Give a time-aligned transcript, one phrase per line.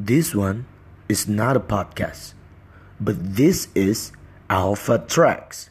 [0.00, 0.64] This one
[1.10, 2.32] is not a podcast,
[2.98, 4.12] but this is
[4.48, 5.68] Alpha Tracks.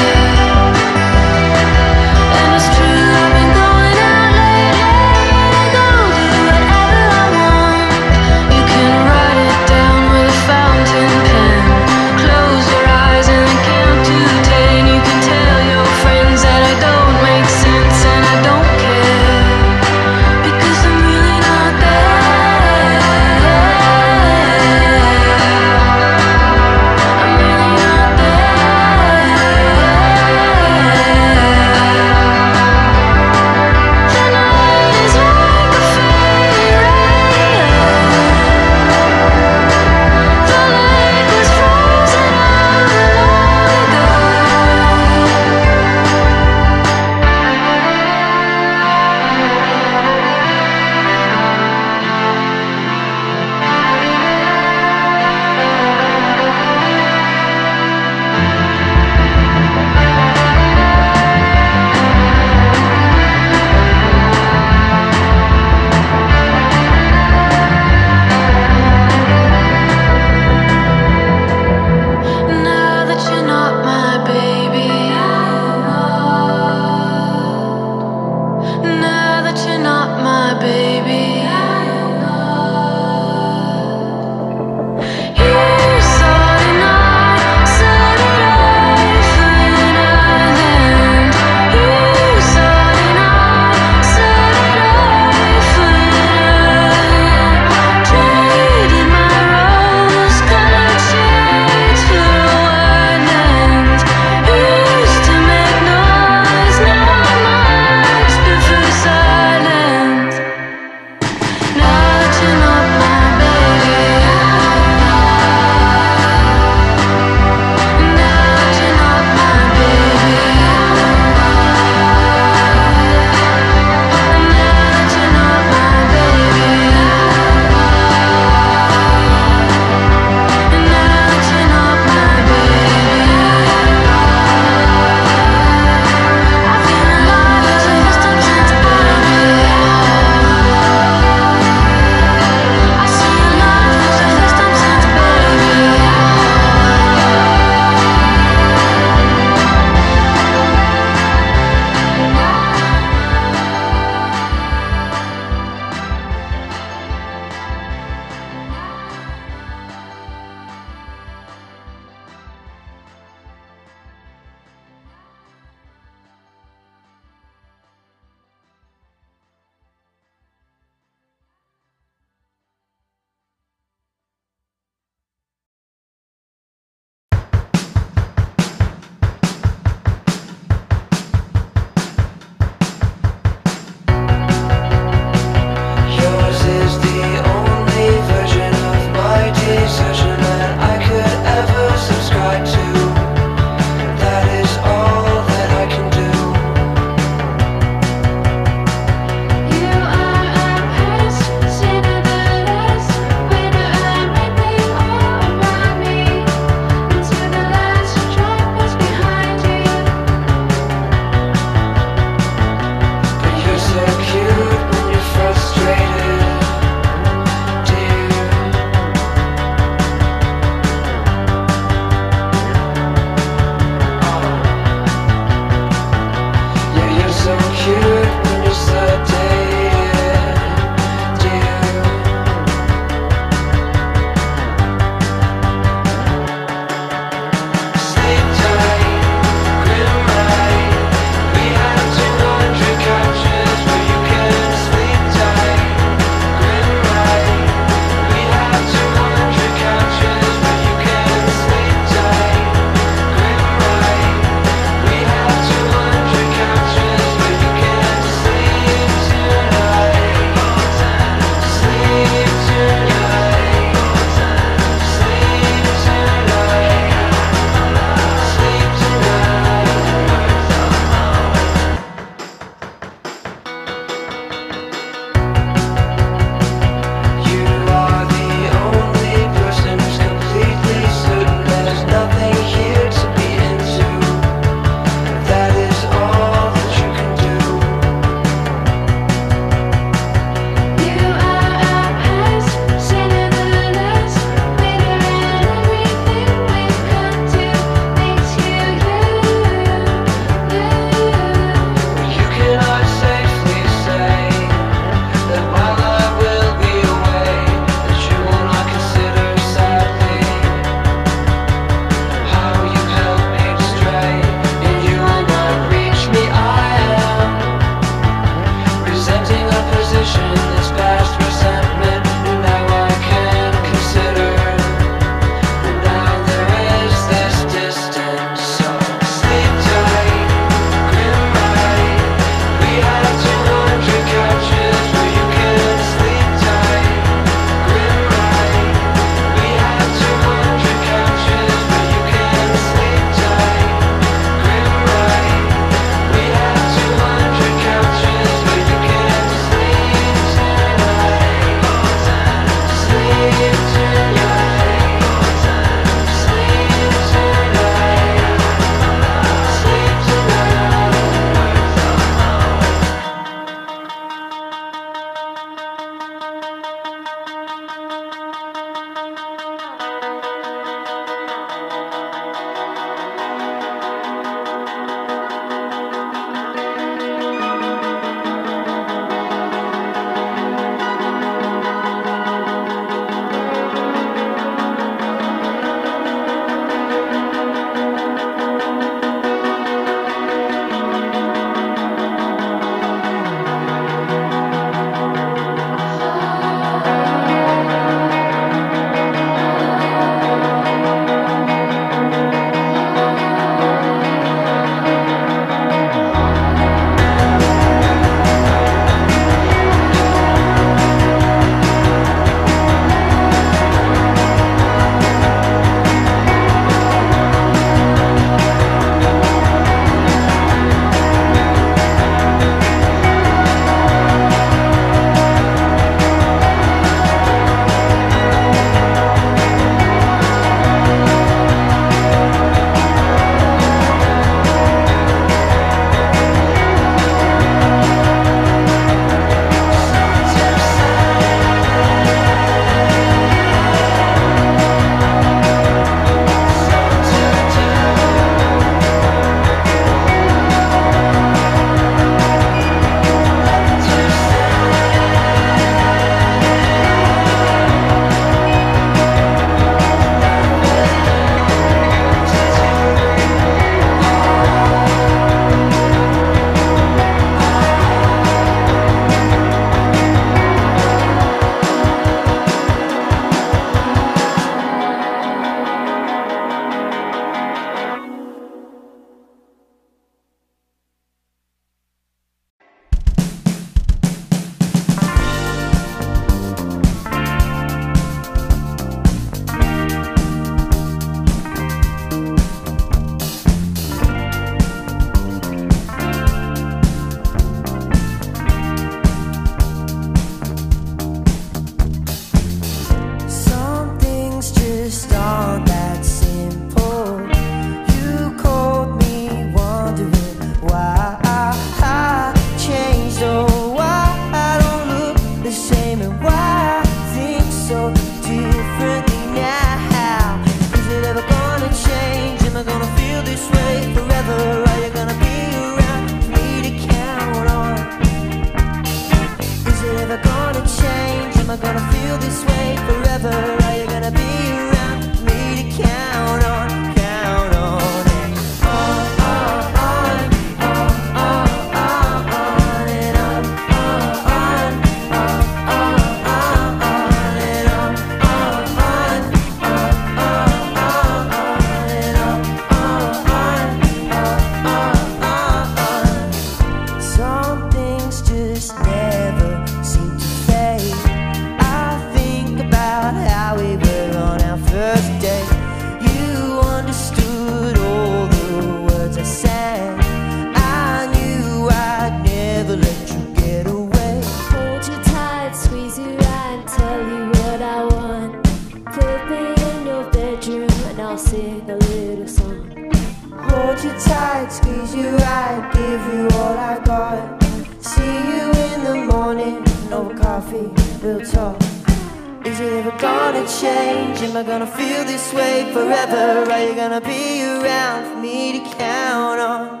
[594.78, 596.68] gonna feel this way forever?
[596.68, 600.00] Are you gonna be around for me to count on?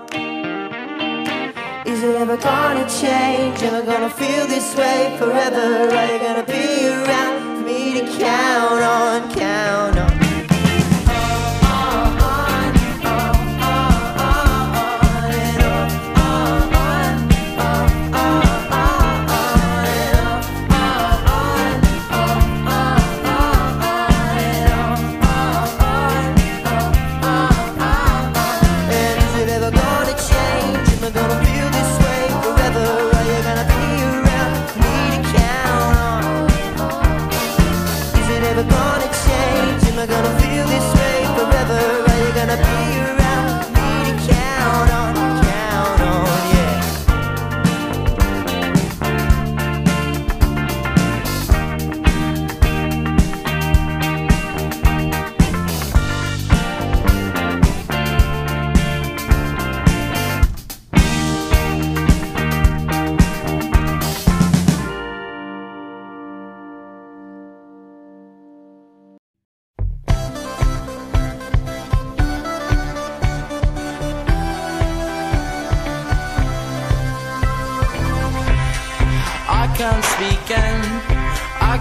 [1.86, 3.62] Is it ever gonna change?
[3.62, 5.94] Am I gonna feel this way forever?
[5.94, 9.33] Are you gonna be around for me to count on?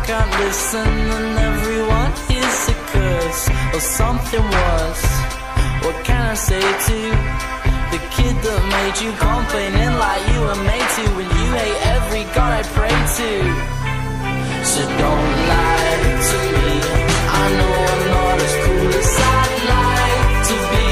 [0.06, 5.06] can't listen and everyone is a curse or something worse.
[5.84, 7.00] What can I say to
[7.94, 12.24] the kid that made you complaining like you were made to when you hate every
[12.36, 13.32] god I pray to?
[14.72, 15.96] So don't lie
[16.30, 16.72] to me.
[17.40, 20.90] I know I'm not as cool as I'd like to be,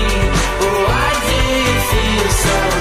[0.60, 2.81] but why do you feel so?